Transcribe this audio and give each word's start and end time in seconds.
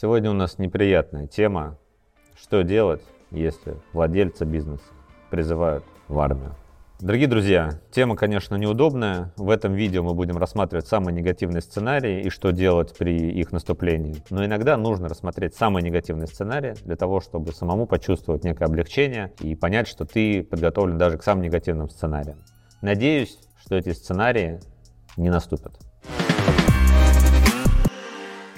Сегодня 0.00 0.30
у 0.30 0.32
нас 0.32 0.56
неприятная 0.56 1.26
тема. 1.26 1.76
Что 2.34 2.62
делать, 2.62 3.02
если 3.30 3.76
владельца 3.92 4.46
бизнеса 4.46 4.82
призывают 5.30 5.84
в 6.08 6.18
армию? 6.18 6.54
Дорогие 7.00 7.28
друзья, 7.28 7.82
тема, 7.90 8.16
конечно, 8.16 8.54
неудобная. 8.54 9.34
В 9.36 9.50
этом 9.50 9.74
видео 9.74 10.02
мы 10.02 10.14
будем 10.14 10.38
рассматривать 10.38 10.86
самые 10.86 11.14
негативные 11.14 11.60
сценарии 11.60 12.22
и 12.22 12.30
что 12.30 12.50
делать 12.50 12.96
при 12.96 13.30
их 13.30 13.52
наступлении. 13.52 14.16
Но 14.30 14.42
иногда 14.42 14.78
нужно 14.78 15.06
рассмотреть 15.06 15.54
самые 15.54 15.82
негативные 15.82 16.28
сценарии 16.28 16.72
для 16.82 16.96
того, 16.96 17.20
чтобы 17.20 17.52
самому 17.52 17.86
почувствовать 17.86 18.42
некое 18.42 18.64
облегчение 18.64 19.34
и 19.40 19.54
понять, 19.54 19.86
что 19.86 20.06
ты 20.06 20.42
подготовлен 20.42 20.96
даже 20.96 21.18
к 21.18 21.22
самым 21.22 21.44
негативным 21.44 21.90
сценариям. 21.90 22.38
Надеюсь, 22.80 23.38
что 23.62 23.74
эти 23.74 23.90
сценарии 23.90 24.60
не 25.18 25.28
наступят. 25.28 25.74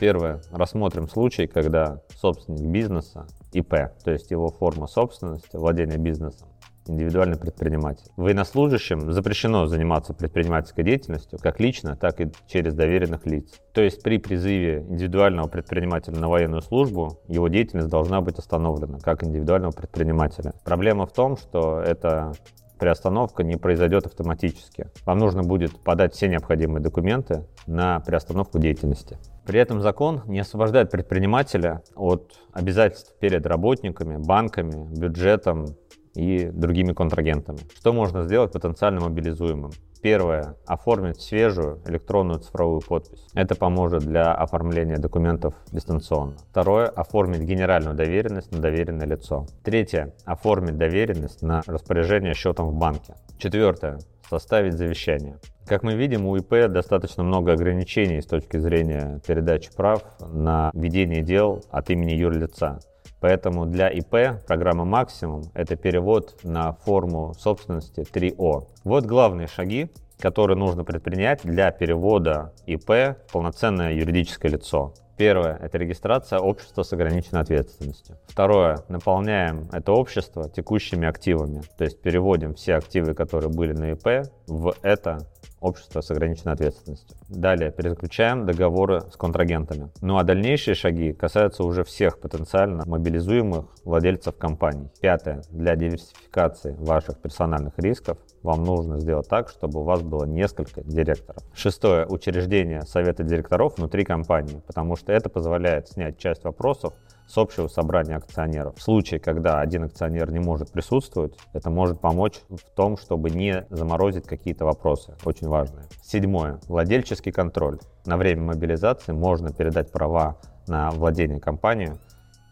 Первое. 0.00 0.40
Рассмотрим 0.50 1.08
случай, 1.08 1.46
когда 1.46 2.00
собственник 2.16 2.62
бизнеса, 2.62 3.26
ИП, 3.52 3.74
то 4.02 4.10
есть 4.10 4.30
его 4.30 4.48
форма 4.48 4.86
собственности, 4.86 5.54
владения 5.56 5.98
бизнесом, 5.98 6.48
индивидуальный 6.86 7.36
предприниматель. 7.36 8.06
Военнослужащим 8.16 9.12
запрещено 9.12 9.66
заниматься 9.66 10.14
предпринимательской 10.14 10.84
деятельностью 10.84 11.38
как 11.38 11.60
лично, 11.60 11.96
так 11.96 12.18
и 12.22 12.32
через 12.46 12.72
доверенных 12.72 13.26
лиц. 13.26 13.60
То 13.74 13.82
есть 13.82 14.02
при 14.02 14.16
призыве 14.16 14.86
индивидуального 14.88 15.48
предпринимателя 15.48 16.18
на 16.18 16.30
военную 16.30 16.62
службу 16.62 17.20
его 17.28 17.48
деятельность 17.48 17.90
должна 17.90 18.22
быть 18.22 18.38
остановлена 18.38 19.00
как 19.00 19.22
индивидуального 19.22 19.72
предпринимателя. 19.72 20.54
Проблема 20.64 21.04
в 21.04 21.12
том, 21.12 21.36
что 21.36 21.78
это 21.78 22.32
приостановка 22.80 23.44
не 23.44 23.56
произойдет 23.56 24.06
автоматически. 24.06 24.88
Вам 25.04 25.18
нужно 25.18 25.42
будет 25.42 25.78
подать 25.80 26.14
все 26.14 26.26
необходимые 26.26 26.82
документы 26.82 27.44
на 27.66 28.00
приостановку 28.00 28.58
деятельности. 28.58 29.18
При 29.46 29.60
этом 29.60 29.82
закон 29.82 30.22
не 30.26 30.40
освобождает 30.40 30.90
предпринимателя 30.90 31.82
от 31.94 32.32
обязательств 32.52 33.14
перед 33.20 33.46
работниками, 33.46 34.16
банками, 34.16 34.88
бюджетом 34.96 35.66
и 36.14 36.50
другими 36.52 36.92
контрагентами. 36.92 37.58
Что 37.74 37.92
можно 37.92 38.24
сделать 38.24 38.52
потенциально 38.52 39.00
мобилизуемым? 39.00 39.72
Первое. 40.02 40.56
Оформить 40.66 41.20
свежую 41.20 41.80
электронную 41.86 42.40
цифровую 42.40 42.80
подпись. 42.80 43.26
Это 43.34 43.54
поможет 43.54 44.02
для 44.02 44.32
оформления 44.32 44.96
документов 44.96 45.54
дистанционно. 45.72 46.36
Второе. 46.50 46.86
Оформить 46.86 47.42
генеральную 47.42 47.94
доверенность 47.94 48.50
на 48.50 48.60
доверенное 48.60 49.06
лицо. 49.06 49.46
Третье. 49.62 50.14
Оформить 50.24 50.78
доверенность 50.78 51.42
на 51.42 51.62
распоряжение 51.66 52.34
счетом 52.34 52.70
в 52.70 52.74
банке. 52.78 53.14
Четвертое. 53.38 53.98
Составить 54.28 54.74
завещание. 54.74 55.38
Как 55.66 55.82
мы 55.82 55.94
видим, 55.94 56.26
у 56.26 56.36
ИП 56.36 56.68
достаточно 56.68 57.22
много 57.22 57.52
ограничений 57.52 58.20
с 58.20 58.26
точки 58.26 58.56
зрения 58.56 59.20
передачи 59.26 59.70
прав 59.76 60.02
на 60.20 60.70
ведение 60.72 61.22
дел 61.22 61.62
от 61.70 61.90
имени 61.90 62.12
юрлица. 62.12 62.80
Поэтому 63.20 63.66
для 63.66 63.88
ИП 63.88 64.42
программа 64.46 64.84
«Максимум»— 64.84 65.42
это 65.54 65.76
перевод 65.76 66.38
на 66.42 66.72
форму 66.72 67.34
собственности 67.38 68.00
3О. 68.00 68.66
Вот 68.84 69.04
главные 69.04 69.46
шаги, 69.46 69.90
которые 70.18 70.56
нужно 70.56 70.84
предпринять 70.84 71.42
для 71.44 71.70
перевода 71.70 72.52
ИП 72.66 72.88
в 72.88 73.16
полноценное 73.32 73.92
юридическое 73.92 74.50
лицо. 74.50 74.94
Первое– 75.18 75.58
это 75.62 75.76
регистрация 75.76 76.38
общества 76.38 76.82
с 76.82 76.94
ограниченной 76.94 77.42
ответственностью. 77.42 78.16
Второе– 78.26 78.78
наполняем 78.88 79.68
это 79.70 79.92
общество 79.92 80.48
текущими 80.48 81.06
активами, 81.06 81.60
то 81.76 81.84
есть 81.84 82.00
переводим 82.00 82.54
все 82.54 82.76
активы, 82.76 83.12
которые 83.12 83.50
были 83.50 83.74
на 83.74 83.92
ИП, 83.92 84.30
в 84.46 84.74
это 84.80 85.18
общество 85.60 86.00
с 86.00 86.10
ограниченной 86.10 86.54
ответственностью. 86.54 87.16
Далее 87.28 87.70
переключаем 87.70 88.46
договоры 88.46 89.02
с 89.12 89.16
контрагентами. 89.16 89.90
Ну 90.00 90.18
а 90.18 90.24
дальнейшие 90.24 90.74
шаги 90.74 91.12
касаются 91.12 91.64
уже 91.64 91.84
всех 91.84 92.18
потенциально 92.18 92.82
мобилизуемых 92.86 93.66
владельцев 93.84 94.36
компаний. 94.36 94.88
Пятое. 95.00 95.42
Для 95.50 95.76
диверсификации 95.76 96.74
ваших 96.78 97.18
персональных 97.18 97.78
рисков 97.78 98.18
вам 98.42 98.64
нужно 98.64 98.98
сделать 98.98 99.28
так, 99.28 99.48
чтобы 99.48 99.80
у 99.80 99.84
вас 99.84 100.02
было 100.02 100.24
несколько 100.24 100.82
директоров. 100.82 101.42
Шестое. 101.54 102.06
Учреждение 102.06 102.82
совета 102.82 103.22
директоров 103.22 103.76
внутри 103.76 104.04
компании, 104.04 104.62
потому 104.66 104.96
что 104.96 105.12
это 105.12 105.28
позволяет 105.28 105.88
снять 105.88 106.18
часть 106.18 106.44
вопросов 106.44 106.94
с 107.30 107.38
общего 107.38 107.68
собрания 107.68 108.16
акционеров. 108.16 108.76
В 108.76 108.82
случае, 108.82 109.20
когда 109.20 109.60
один 109.60 109.84
акционер 109.84 110.32
не 110.32 110.40
может 110.40 110.72
присутствовать, 110.72 111.38
это 111.52 111.70
может 111.70 112.00
помочь 112.00 112.40
в 112.48 112.74
том, 112.74 112.96
чтобы 112.96 113.30
не 113.30 113.66
заморозить 113.70 114.26
какие-то 114.26 114.64
вопросы, 114.64 115.14
очень 115.24 115.48
важные. 115.48 115.84
Седьмое. 116.02 116.58
Владельческий 116.66 117.30
контроль. 117.30 117.78
На 118.04 118.16
время 118.16 118.42
мобилизации 118.42 119.12
можно 119.12 119.52
передать 119.52 119.92
права 119.92 120.38
на 120.66 120.90
владение 120.90 121.38
компанией 121.38 121.92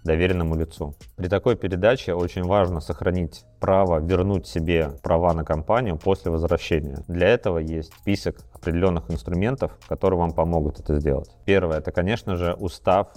доверенному 0.05 0.55
лицу. 0.55 0.95
При 1.17 1.29
такой 1.29 1.57
передаче 1.57 2.15
очень 2.15 2.45
важно 2.45 2.81
сохранить 2.81 3.45
право 3.61 3.99
вернуть 3.99 4.47
себе 4.47 4.93
права 5.03 5.35
на 5.35 5.45
компанию 5.45 5.99
после 5.99 6.31
возвращения. 6.31 7.03
Для 7.09 7.29
этого 7.29 7.59
есть 7.59 7.93
список 7.93 8.37
определенных 8.55 9.11
инструментов, 9.11 9.73
которые 9.89 10.21
вам 10.21 10.33
помогут 10.33 10.81
это 10.81 10.99
сделать. 11.01 11.31
Первое, 11.45 11.79
это, 11.79 11.91
конечно 11.91 12.37
же, 12.37 12.55
устав 12.55 13.09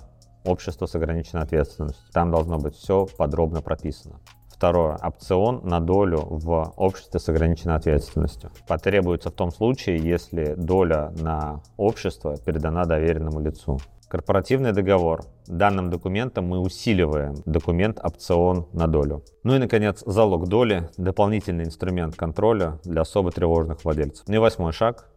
общество 0.46 0.86
с 0.86 0.96
ограниченной 0.96 1.44
ответственностью. 1.44 2.04
Там 2.14 2.32
должно 2.32 2.58
быть 2.58 2.76
все 2.76 3.08
подробно 3.18 3.62
прописано. 3.62 4.20
Второе. 4.62 4.96
Опцион 5.02 5.62
на 5.64 5.80
долю 5.80 6.20
в 6.30 6.74
обществе 6.78 7.20
с 7.20 7.28
ограниченной 7.30 7.78
ответственностью. 7.78 8.52
Потребуется 8.68 9.32
в 9.32 9.34
том 9.34 9.50
случае, 9.52 9.98
если 9.98 10.54
доля 10.54 11.12
на 11.20 11.64
общество 11.78 12.38
передана 12.38 12.86
доверенному 12.86 13.40
лицу. 13.40 13.80
Корпоративный 14.08 14.72
договор. 14.72 15.24
Данным 15.48 15.90
документом 15.90 16.46
мы 16.46 16.60
усиливаем 16.60 17.38
документ 17.46 18.00
опцион 18.04 18.68
на 18.72 18.86
долю. 18.86 19.24
Ну 19.44 19.56
и, 19.56 19.58
наконец, 19.58 20.04
залог 20.06 20.48
доли– 20.48 20.92
дополнительный 20.98 21.64
инструмент 21.64 22.16
контроля 22.16 22.78
для 22.84 23.02
особо 23.02 23.32
тревожных 23.32 23.84
владельцев. 23.84 24.28
Ну 24.28 24.36
и 24.36 24.38
восьмой 24.38 24.74
шаг. 24.74 25.10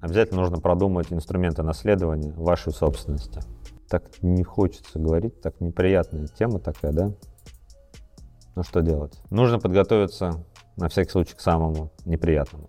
Обязательно 0.00 0.42
нужно 0.42 0.58
продумать 0.58 1.10
инструменты 1.10 1.62
наследования 1.62 2.34
вашей 2.36 2.72
собственности 2.72 3.40
так 3.92 4.04
не 4.22 4.42
хочется 4.42 4.98
говорить, 4.98 5.42
так 5.42 5.60
неприятная 5.60 6.26
тема 6.26 6.58
такая, 6.58 6.92
да? 6.92 7.12
Ну 8.54 8.62
что 8.62 8.80
делать? 8.80 9.20
Нужно 9.28 9.58
подготовиться 9.58 10.46
на 10.78 10.88
всякий 10.88 11.10
случай 11.10 11.36
к 11.36 11.40
самому 11.40 11.92
неприятному. 12.06 12.68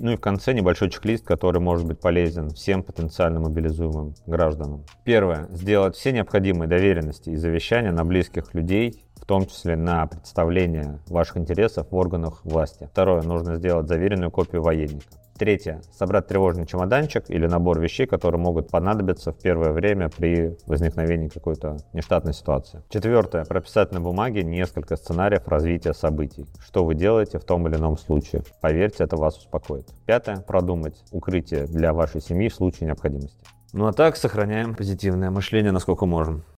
Ну 0.00 0.12
и 0.12 0.16
в 0.16 0.20
конце 0.20 0.52
небольшой 0.52 0.88
чек-лист, 0.88 1.24
который 1.24 1.60
может 1.60 1.84
быть 1.84 1.98
полезен 1.98 2.50
всем 2.50 2.84
потенциально 2.84 3.40
мобилизуемым 3.40 4.14
гражданам. 4.28 4.84
Первое. 5.04 5.48
Сделать 5.50 5.96
все 5.96 6.12
необходимые 6.12 6.68
доверенности 6.68 7.30
и 7.30 7.36
завещания 7.36 7.90
на 7.90 8.04
близких 8.04 8.54
людей, 8.54 9.04
в 9.16 9.24
том 9.24 9.46
числе 9.46 9.74
на 9.74 10.06
представление 10.06 11.00
ваших 11.08 11.38
интересов 11.38 11.88
в 11.90 11.96
органах 11.96 12.44
власти. 12.44 12.88
Второе. 12.92 13.22
Нужно 13.22 13.56
сделать 13.56 13.88
заверенную 13.88 14.30
копию 14.30 14.62
военника. 14.62 15.08
Третье. 15.42 15.82
Собрать 15.90 16.28
тревожный 16.28 16.66
чемоданчик 16.66 17.24
или 17.28 17.48
набор 17.48 17.80
вещей, 17.80 18.06
которые 18.06 18.40
могут 18.40 18.70
понадобиться 18.70 19.32
в 19.32 19.38
первое 19.40 19.72
время 19.72 20.08
при 20.08 20.56
возникновении 20.66 21.26
какой-то 21.26 21.78
нештатной 21.92 22.32
ситуации. 22.32 22.84
Четвертое. 22.88 23.44
Прописать 23.44 23.90
на 23.90 24.00
бумаге 24.00 24.44
несколько 24.44 24.94
сценариев 24.94 25.48
развития 25.48 25.94
событий. 25.94 26.46
Что 26.64 26.84
вы 26.84 26.94
делаете 26.94 27.40
в 27.40 27.44
том 27.44 27.66
или 27.66 27.74
ином 27.74 27.98
случае. 27.98 28.44
Поверьте, 28.60 29.02
это 29.02 29.16
вас 29.16 29.36
успокоит. 29.36 29.88
Пятое. 30.06 30.36
Продумать 30.36 31.02
укрытие 31.10 31.64
для 31.64 31.92
вашей 31.92 32.20
семьи 32.20 32.48
в 32.48 32.54
случае 32.54 32.86
необходимости. 32.86 33.44
Ну 33.72 33.88
а 33.88 33.92
так 33.92 34.14
сохраняем 34.14 34.76
позитивное 34.76 35.32
мышление 35.32 35.72
насколько 35.72 36.06
можем. 36.06 36.44